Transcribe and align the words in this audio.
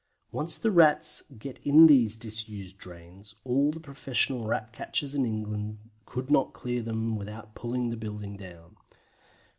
Once 0.31 0.57
the 0.57 0.71
Rats 0.71 1.21
get 1.37 1.59
in 1.59 1.85
these 1.85 2.17
disused 2.17 2.79
drains 2.79 3.35
all 3.43 3.69
the 3.69 3.79
professional 3.79 4.47
Rat 4.47 4.73
catchers 4.73 5.13
in 5.13 5.27
England 5.27 5.77
could 6.07 6.31
not 6.31 6.53
clear 6.53 6.81
them 6.81 7.15
without 7.15 7.53
pulling 7.53 7.91
the 7.91 7.97
building 7.97 8.35
down. 8.35 8.77